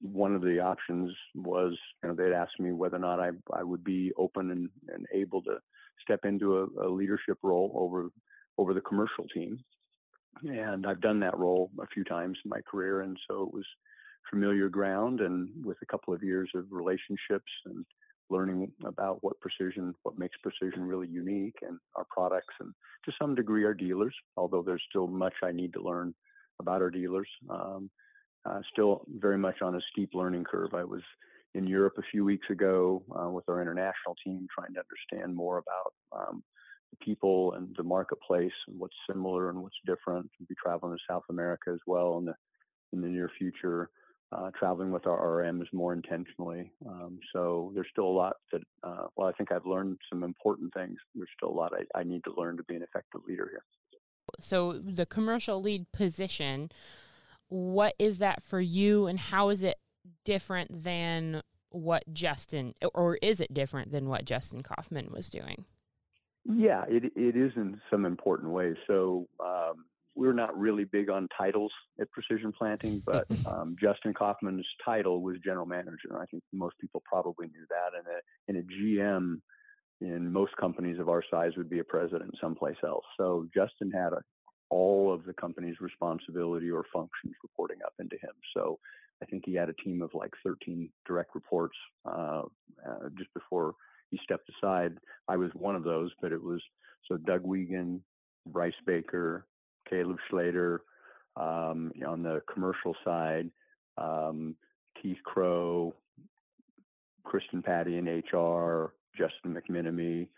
[0.00, 3.62] one of the options was, you know, they'd asked me whether or not I, I
[3.62, 5.58] would be open and, and able to
[6.02, 8.10] step into a, a leadership role over
[8.56, 9.58] over the commercial team
[10.42, 13.66] and I've done that role a few times in my career, and so it was
[14.30, 15.20] familiar ground.
[15.20, 17.84] And with a couple of years of relationships and
[18.30, 22.72] learning about what precision, what makes precision really unique, and our products, and
[23.04, 26.14] to some degree our dealers, although there's still much I need to learn
[26.60, 27.28] about our dealers.
[27.50, 27.90] Um,
[28.46, 30.74] uh, still very much on a steep learning curve.
[30.74, 31.00] I was
[31.54, 35.58] in Europe a few weeks ago uh, with our international team, trying to understand more
[35.58, 35.94] about
[36.28, 36.42] um,
[37.00, 40.30] people and the marketplace and what's similar and what's different.
[40.38, 42.34] We'll be traveling to South America as well in the
[42.92, 43.90] in the near future.
[44.32, 46.72] Uh, traveling with our RMs more intentionally.
[46.88, 50.74] Um, so there's still a lot that, uh, well, I think I've learned some important
[50.74, 50.96] things.
[51.14, 53.62] There's still a lot I, I need to learn to be an effective leader here.
[54.40, 56.70] So the commercial lead position,
[57.46, 59.76] what is that for you, and how is it
[60.24, 65.64] different than what Justin, or is it different than what Justin Kaufman was doing?
[66.44, 68.76] Yeah, it it is in some important ways.
[68.86, 74.66] So um, we're not really big on titles at Precision Planting, but um, Justin Kaufman's
[74.84, 76.20] title was general manager.
[76.20, 77.98] I think most people probably knew that.
[77.98, 79.40] And a, and a GM
[80.00, 83.04] in most companies of our size would be a president someplace else.
[83.16, 84.20] So Justin had a,
[84.70, 88.32] all of the company's responsibility or functions reporting up into him.
[88.56, 88.78] So
[89.22, 92.42] I think he had a team of like 13 direct reports uh,
[92.86, 93.74] uh, just before
[94.10, 94.98] he stepped aside.
[95.28, 96.62] I was one of those, but it was
[97.08, 98.00] so Doug Wiegand,
[98.46, 99.46] Bryce Baker,
[99.88, 100.78] Caleb Schlater
[101.36, 103.50] um, on the commercial side,
[103.98, 104.56] um,
[105.00, 105.94] Keith Crow,
[107.24, 110.28] Kristen Patty in HR, Justin McMenemy.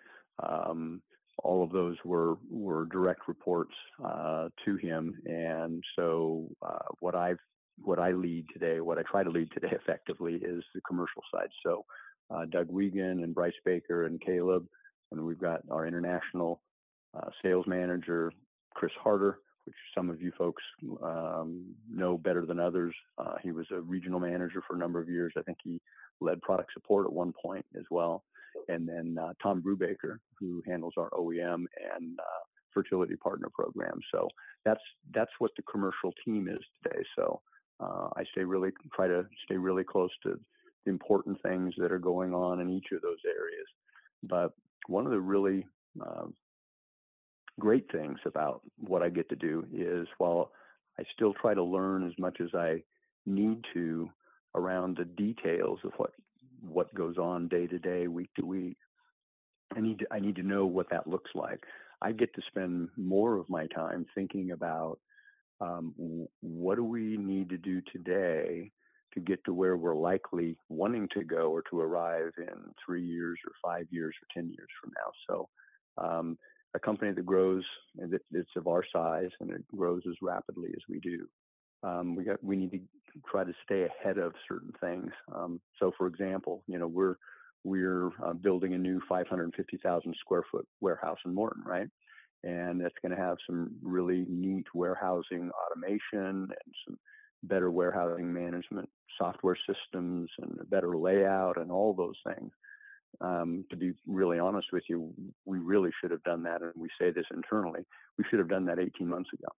[0.43, 1.03] Um,
[1.43, 7.39] all of those were were direct reports uh, to him, and so uh, what I've
[7.83, 11.49] what I lead today, what I try to lead today effectively, is the commercial side.
[11.65, 11.85] So
[12.31, 14.67] uh, Doug Wiegand and Bryce Baker and Caleb.
[15.13, 16.61] And we've got our international
[17.17, 18.33] uh, sales manager,
[18.75, 20.63] Chris Harder, which some of you folks
[21.03, 22.95] um, know better than others.
[23.19, 25.33] Uh, he was a regional manager for a number of years.
[25.37, 25.81] I think he
[26.21, 28.25] led product support at one point as well.
[28.69, 33.99] And then uh, Tom Brubaker, who handles our OEM and uh, fertility partner program.
[34.13, 34.29] So
[34.65, 34.81] that's
[35.15, 37.03] that's what the commercial team is today.
[37.17, 37.41] So
[37.81, 40.39] uh, I stay really try to stay really close to
[40.87, 43.67] important things that are going on in each of those areas.
[44.23, 44.53] But
[44.87, 45.67] one of the really
[46.01, 46.27] uh,
[47.59, 50.53] great things about what I get to do is while
[50.99, 52.83] I still try to learn as much as I
[53.25, 54.11] need to
[54.55, 56.11] around the details of what
[56.63, 58.79] what goes on day to day, week to week.
[59.77, 61.61] I need to, I need to know what that looks like.
[62.01, 64.99] I get to spend more of my time thinking about
[65.61, 65.95] um,
[66.41, 68.71] what do we need to do today
[69.17, 73.39] to get to where we're likely wanting to go or to arrive in three years
[73.47, 75.11] or five years or 10 years from now.
[75.29, 75.49] So,
[75.99, 76.39] um,
[76.75, 77.65] a company that grows,
[77.99, 81.27] and it's of our size and it grows as rapidly as we do.
[81.83, 82.81] Um, we got, we need to
[83.31, 85.11] try to stay ahead of certain things.
[85.35, 87.17] Um, so, for example, you know, we're
[87.65, 91.89] we're uh, building a new 550,000 square foot warehouse in Morton, right?
[92.45, 96.97] And it's going to have some really neat warehousing automation and some
[97.43, 102.51] better warehousing management software systems and a better layout and all those things.
[103.21, 105.13] Um, to be really honest with you,
[105.47, 107.81] we really should have done that, and we say this internally.
[108.19, 109.49] We should have done that 18 months ago.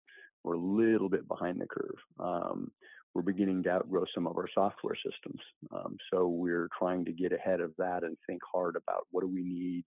[0.44, 1.96] We're a little bit behind the curve.
[2.20, 2.70] Um,
[3.14, 5.40] we're beginning to outgrow some of our software systems.
[5.72, 9.28] Um, so we're trying to get ahead of that and think hard about what do
[9.28, 9.84] we need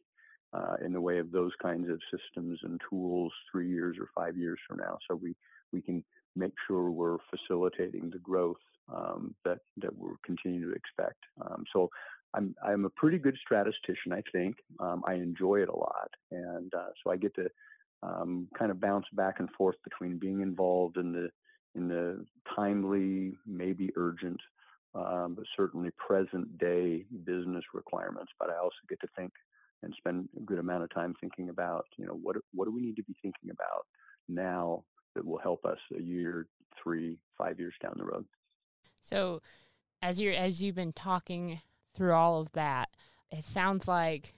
[0.53, 4.35] uh, in the way of those kinds of systems and tools three years or five
[4.35, 4.97] years from now.
[5.07, 5.33] So we,
[5.71, 6.03] we can
[6.35, 8.57] make sure we're facilitating the growth
[8.93, 11.19] um, that, that we're continuing to expect.
[11.41, 11.89] Um, so
[12.33, 14.55] I'm, I'm a pretty good statistician, I think.
[14.79, 16.09] Um, I enjoy it a lot.
[16.31, 17.49] And uh, so I get to
[18.03, 21.29] um, kind of bounce back and forth between being involved in the
[21.73, 24.39] in the timely, maybe urgent,
[24.93, 28.31] um, but certainly present day business requirements.
[28.37, 29.31] But I also get to think
[29.83, 32.81] and spend a good amount of time thinking about, you know, what what do we
[32.81, 33.85] need to be thinking about
[34.27, 34.83] now
[35.15, 36.47] that will help us a year,
[36.81, 38.25] three, five years down the road.
[39.01, 39.41] So,
[40.01, 41.61] as you're as you've been talking
[41.93, 42.89] through all of that,
[43.31, 44.33] it sounds like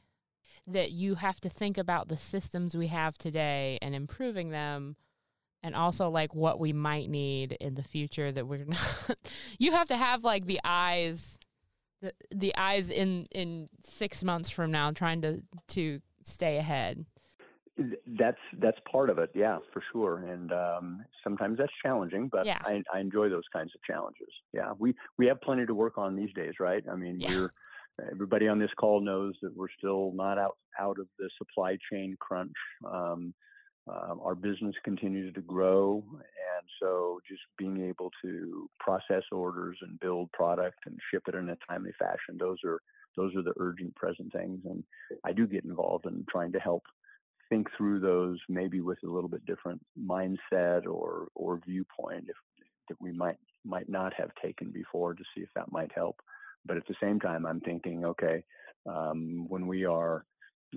[0.68, 4.96] that you have to think about the systems we have today and improving them
[5.62, 9.18] and also like what we might need in the future that we're not
[9.60, 11.38] you have to have like the eyes
[12.02, 17.06] the, the eyes in in 6 months from now trying to to stay ahead
[18.18, 22.60] that's that's part of it yeah for sure and um, sometimes that's challenging but yeah.
[22.64, 26.16] I, I enjoy those kinds of challenges yeah we we have plenty to work on
[26.16, 27.30] these days right i mean yeah.
[27.30, 27.50] we're
[28.12, 32.16] everybody on this call knows that we're still not out out of the supply chain
[32.20, 32.54] crunch
[32.92, 33.34] um,
[33.88, 40.00] um, our business continues to grow, and so just being able to process orders and
[40.00, 42.80] build product and ship it in a timely fashion, those are
[43.18, 44.62] those are the urgent present things.
[44.66, 44.84] And
[45.26, 46.84] I do get involved in trying to help
[47.54, 52.36] think through those, maybe with a little bit different mindset or or viewpoint, if
[52.90, 56.20] that we might might not have taken before, to see if that might help.
[56.66, 58.44] But at the same time, I'm thinking, okay,
[58.90, 60.26] um, when we are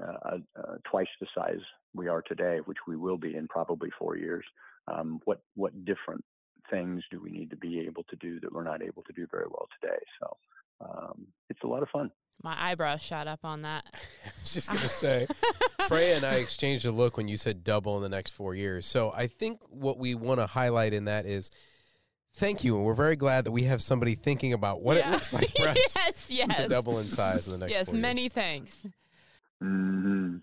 [0.00, 1.60] uh, uh, twice the size
[1.94, 4.44] we are today, which we will be in probably four years,
[4.86, 6.22] um, what what different
[6.70, 9.26] things do we need to be able to do that we're not able to do
[9.30, 10.00] very well today?
[10.20, 10.36] So
[10.86, 12.10] um, it's a lot of fun.
[12.42, 13.84] My eyebrows shot up on that.
[13.94, 15.26] I was just gonna say,
[15.88, 18.86] Freya and I exchanged a look when you said double in the next four years.
[18.86, 21.50] So I think what we want to highlight in that is
[22.34, 25.08] thank you, and we're very glad that we have somebody thinking about what Yeah.
[25.08, 26.56] it looks like for us yes, yes.
[26.56, 27.72] to double in size in the next.
[27.72, 28.32] yes, four many Years.
[28.32, 28.86] thanks.
[29.62, 30.36] Mm-hmm.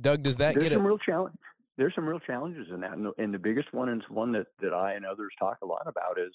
[0.00, 0.88] Doug, does that there's get some it?
[0.88, 1.36] real challenge.
[1.76, 4.48] There's some real challenges in that, and the, and the biggest one is one that,
[4.60, 6.32] that I and others talk a lot about is,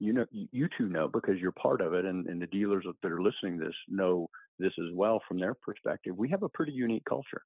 [0.00, 3.12] you know, you, two know because you're part of it, and, and the dealers that
[3.12, 4.28] are listening this know
[4.58, 6.16] this as well from their perspective.
[6.16, 7.42] We have a pretty unique culture,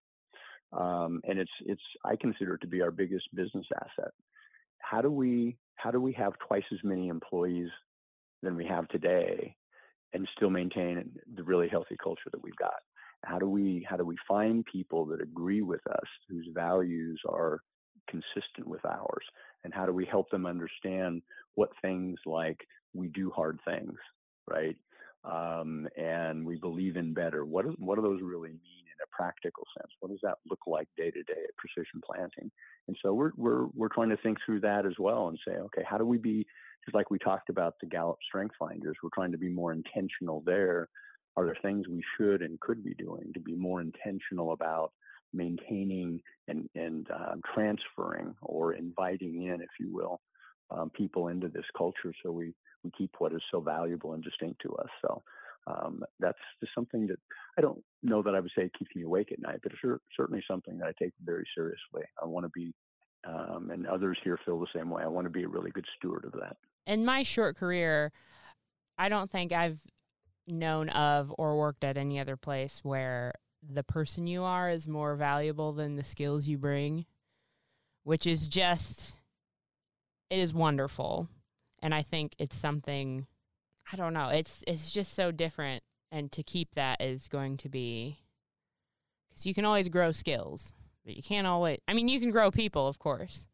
[0.73, 4.13] um, and it's it's I consider it to be our biggest business asset.
[4.81, 7.69] How do we how do we have twice as many employees
[8.43, 9.55] than we have today,
[10.13, 12.81] and still maintain the really healthy culture that we've got?
[13.25, 17.61] how do we how do we find people that agree with us whose values are
[18.09, 19.25] consistent with ours
[19.65, 21.21] and how do we help them understand
[21.59, 22.61] what things like
[22.95, 23.99] we do hard things
[24.49, 24.77] right?
[25.25, 27.45] Um, and we believe in better.
[27.45, 29.93] What do, what do those really mean in a practical sense?
[30.01, 32.51] What does that look like day to day at precision planting?
[32.87, 35.83] And so we're we're we're trying to think through that as well and say okay
[35.89, 36.47] how do we be
[36.85, 40.43] just like we talked about the Gallup strength finders we're trying to be more intentional
[40.47, 40.89] there.
[41.37, 44.93] Are there things we should and could be doing to be more intentional about
[45.33, 50.21] maintaining and, and uh, transferring or inviting in, if you will,
[50.71, 52.55] um, people into this culture so we,
[52.85, 54.89] we keep what is so valuable and distinct to us.
[55.03, 55.23] So
[55.67, 57.19] um, that's just something that
[57.57, 60.43] I don't know that I would say keeps me awake at night, but it's certainly
[60.49, 62.03] something that I take very seriously.
[62.23, 62.75] I want to be,
[63.27, 65.03] um, and others here feel the same way.
[65.03, 66.57] I want to be a really good steward of that.
[66.87, 68.13] In my short career,
[68.97, 69.81] I don't think I've
[70.47, 73.35] known of or worked at any other place where
[73.69, 77.05] the person you are is more valuable than the skills you bring,
[78.05, 79.15] which is just,
[80.31, 81.29] it is wonderful.
[81.81, 83.27] And I think it's something,
[83.93, 85.83] I don't know, it's, it's just so different.
[86.11, 88.19] And to keep that is going to be,
[89.29, 90.73] because you can always grow skills,
[91.05, 93.47] but you can't always, I mean, you can grow people, of course,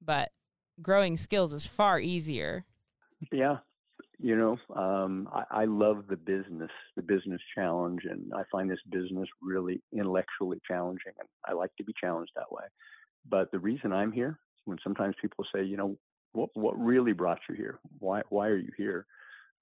[0.00, 0.30] but
[0.80, 2.64] growing skills is far easier.
[3.30, 3.58] Yeah,
[4.22, 8.78] you know, um, I, I, love the business, the business challenge, and I find this
[8.88, 12.62] business really intellectually challenging, and I like to be challenged that way.
[13.28, 15.96] But the reason I'm here, when sometimes people say, you know,
[16.32, 17.78] what what really brought you here?
[17.98, 19.06] Why why are you here?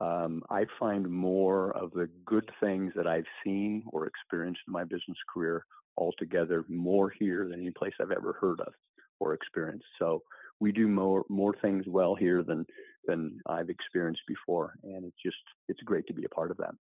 [0.01, 4.85] um, I find more of the good things that I've seen or experienced in my
[4.85, 8.73] business career altogether more here than any place I've ever heard of
[9.19, 9.85] or experienced.
[9.99, 10.23] So
[10.59, 12.65] we do more more things well here than
[13.07, 15.37] than I've experienced before, and it's just
[15.69, 16.75] it's great to be a part of that.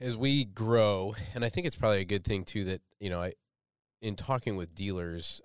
[0.00, 3.22] As we grow, and I think it's probably a good thing too that you know,
[3.22, 3.34] I,
[4.00, 5.40] in talking with dealers,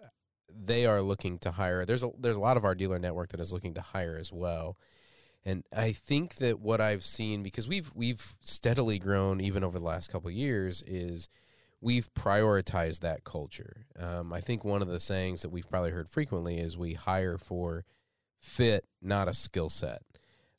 [0.66, 1.86] they are looking to hire.
[1.86, 4.32] There's a there's a lot of our dealer network that is looking to hire as
[4.32, 4.78] well.
[5.46, 9.86] And I think that what I've seen because we've we've steadily grown even over the
[9.86, 11.30] last couple of years is
[11.80, 13.86] we've prioritized that culture.
[14.00, 17.38] Um, I think one of the sayings that we've probably heard frequently is we hire
[17.38, 17.86] for
[18.40, 20.02] fit, not a skill set.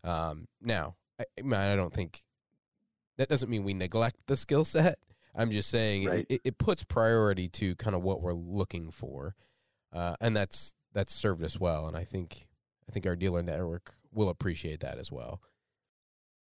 [0.05, 2.25] Um, now, I, I don't think
[3.17, 4.99] that doesn't mean we neglect the skill set.
[5.35, 6.27] I'm just saying right.
[6.29, 9.35] it, it, puts priority to kind of what we're looking for,
[9.93, 11.87] uh, and that's that's served us well.
[11.87, 12.47] And I think
[12.89, 15.41] I think our dealer network will appreciate that as well.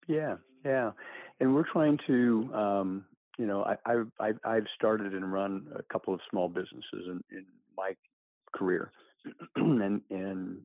[0.07, 0.35] Yeah,
[0.65, 0.91] yeah,
[1.39, 3.05] and we're trying to um,
[3.37, 3.75] you know, I,
[4.19, 7.45] I've, I've started and run a couple of small businesses in, in
[7.77, 7.93] my
[8.53, 8.91] career,
[9.55, 10.57] and and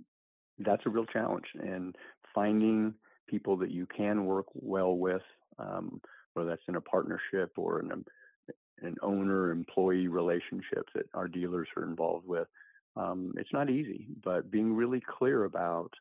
[0.58, 1.44] that's a real challenge.
[1.60, 1.94] And
[2.34, 2.94] finding
[3.28, 5.22] people that you can work well with,
[5.58, 6.00] um,
[6.32, 11.84] whether that's in a partnership or in a, an owner-employee relationship that our dealers are
[11.84, 12.48] involved with,
[12.96, 14.06] um, it's not easy.
[14.22, 15.92] But being really clear about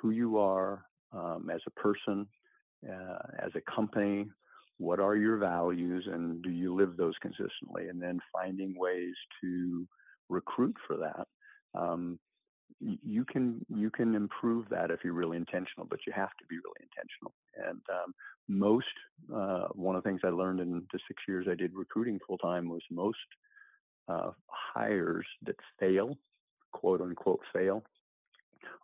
[0.00, 2.26] who you are um, as a person,
[2.88, 4.26] uh, as a company,
[4.78, 9.86] what are your values and do you live those consistently and then finding ways to
[10.28, 11.26] recruit for that
[11.78, 12.18] um,
[12.80, 16.56] you can you can improve that if you're really intentional but you have to be
[16.56, 17.32] really intentional
[17.68, 18.14] and um,
[18.48, 18.86] most
[19.34, 22.38] uh, one of the things i learned in the six years i did recruiting full
[22.38, 23.18] time was most
[24.08, 26.16] uh, hires that fail
[26.72, 27.82] quote unquote fail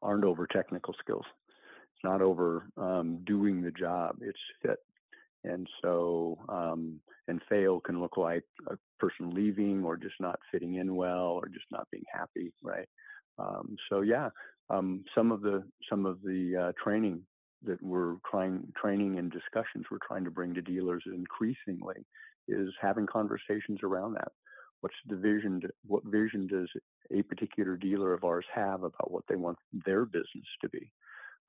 [0.02, 4.78] aren't over technical skills it's not over um, doing the job it's fit
[5.44, 10.76] and so, um, and fail can look like a person leaving or just not fitting
[10.76, 12.88] in well or just not being happy, right?
[13.38, 14.30] Um, so yeah,
[14.70, 17.20] um, some of the some of the uh, training
[17.64, 22.06] that we're trying training and discussions we're trying to bring to dealers increasingly
[22.48, 24.32] is having conversations around that.
[24.84, 25.62] What's the vision?
[25.86, 26.68] What vision does
[27.10, 29.56] a particular dealer of ours have about what they want
[29.86, 30.92] their business to be?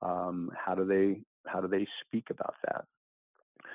[0.00, 2.86] Um, how do they how do they speak about that?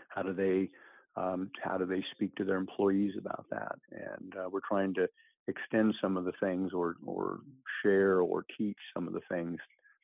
[0.10, 0.72] How do they
[1.16, 3.76] um, how do they speak to their employees about that?
[3.92, 5.08] And uh, we're trying to
[5.48, 7.42] extend some of the things or or
[7.84, 9.60] share or teach some of the things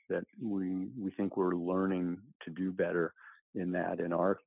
[0.08, 3.12] that we we think we're learning to do better
[3.56, 4.38] in that in our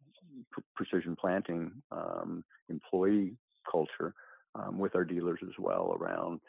[0.77, 3.35] precision planting um, employee
[3.69, 4.15] culture
[4.55, 6.41] um, with our dealers as well around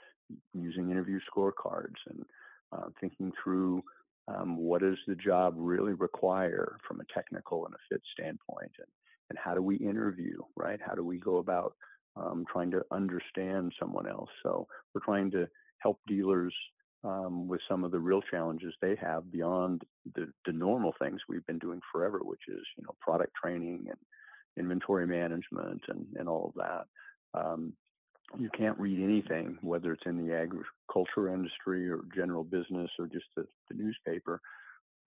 [0.54, 2.24] using interview scorecards and
[2.72, 3.84] uh, thinking through
[4.28, 8.88] um, what does the job really require from a technical and a fit standpoint and
[9.32, 10.80] and how do we interview, right?
[10.86, 11.74] How do we go about
[12.18, 14.30] um, trying to understand someone else?
[14.44, 15.48] So we're trying to
[15.78, 16.54] help dealers
[17.06, 19.84] um, with some of the real challenges they have beyond
[20.16, 23.98] the, the normal things we've been doing forever, which is you know product training and
[24.58, 27.40] inventory management and, and all of that.
[27.40, 27.72] Um,
[28.38, 33.26] you can't read anything, whether it's in the agriculture industry or general business or just
[33.36, 34.42] the, the newspaper,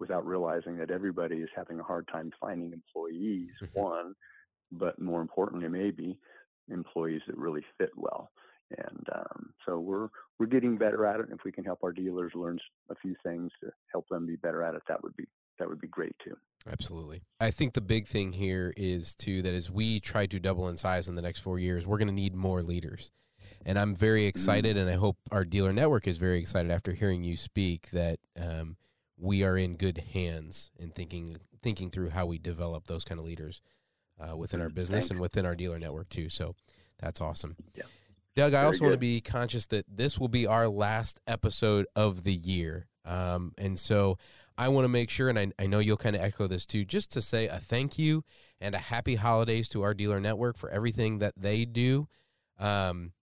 [0.00, 3.80] without realizing that everybody is having a hard time finding employees, mm-hmm.
[3.80, 4.14] one,
[4.72, 6.18] but more importantly, maybe
[6.68, 8.30] employees that really fit well.
[8.76, 10.08] And um, so we're
[10.38, 11.26] we're getting better at it.
[11.30, 12.58] If we can help our dealers learn
[12.90, 15.26] a few things to help them be better at it, that would be
[15.58, 16.36] that would be great too.
[16.70, 17.22] Absolutely.
[17.40, 20.76] I think the big thing here is too that as we try to double in
[20.76, 23.10] size in the next four years, we're going to need more leaders.
[23.66, 24.28] And I'm very mm-hmm.
[24.28, 28.18] excited, and I hope our dealer network is very excited after hearing you speak that
[28.40, 28.76] um,
[29.18, 33.24] we are in good hands in thinking thinking through how we develop those kind of
[33.24, 33.62] leaders
[34.20, 35.10] uh, within our mm, business Thanks.
[35.10, 36.28] and within our dealer network too.
[36.28, 36.54] So
[36.98, 37.56] that's awesome.
[37.74, 37.84] Yeah.
[38.36, 38.84] Doug, I Very also good.
[38.84, 42.86] want to be conscious that this will be our last episode of the year.
[43.06, 44.18] Um, and so
[44.56, 46.84] I want to make sure, and I, I know you'll kind of echo this too,
[46.84, 48.24] just to say a thank you
[48.60, 52.08] and a happy holidays to our dealer network for everything that they do.
[52.58, 53.12] Um,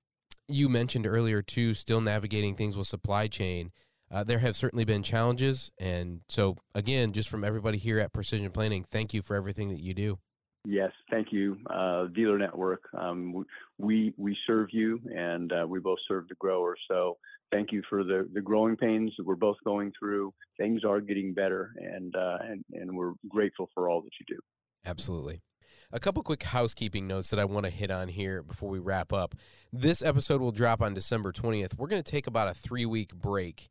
[0.48, 3.72] you mentioned earlier too, still navigating things with supply chain
[4.12, 5.72] uh, there have certainly been challenges.
[5.78, 9.80] And so, again, just from everybody here at Precision Planting, thank you for everything that
[9.80, 10.18] you do.
[10.64, 12.82] Yes, thank you, uh, Dealer Network.
[12.96, 13.44] Um,
[13.78, 16.76] we we serve you, and uh, we both serve the grower.
[16.88, 17.18] So
[17.50, 20.32] thank you for the the growing pains that we're both going through.
[20.58, 24.40] Things are getting better, and uh, and and we're grateful for all that you do.
[24.84, 25.42] Absolutely.
[25.94, 29.12] A couple quick housekeeping notes that I want to hit on here before we wrap
[29.12, 29.34] up.
[29.70, 31.76] This episode will drop on December 20th.
[31.76, 33.68] We're going to take about a three week break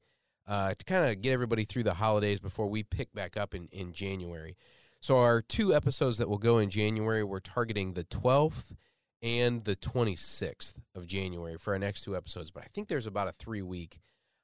[0.48, 3.70] uh, to kind of get everybody through the holidays before we pick back up in,
[3.72, 4.56] in January.
[5.02, 8.76] So, our two episodes that will go in January, we're targeting the 12th
[9.24, 12.52] and the 26th of January for our next two episodes.
[12.52, 13.99] But I think there's about a three week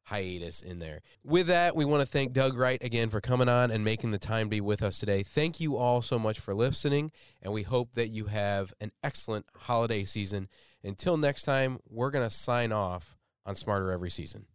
[0.06, 1.02] hiatus in there.
[1.24, 4.18] With that, we want to thank Doug Wright again for coming on and making the
[4.18, 5.22] time to be with us today.
[5.22, 9.46] Thank you all so much for listening, and we hope that you have an excellent
[9.54, 10.48] holiday season.
[10.84, 14.46] Until next time, we're going to sign off on Smarter Every Season.